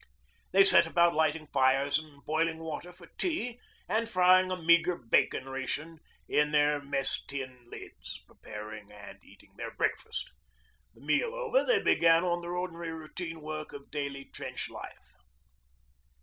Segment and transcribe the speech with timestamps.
[0.51, 5.47] They set about lighting fires and boiling water for tea, and frying a meagre bacon
[5.47, 10.31] ration in their mess tin lids, preparing and eating their breakfast.
[10.95, 15.13] The meal over, they began on their ordinary routine work of daily trench life.